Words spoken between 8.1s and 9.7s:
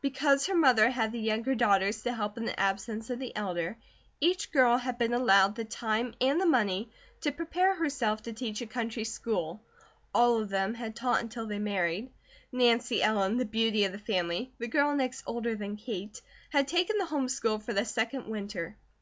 to teach a country school;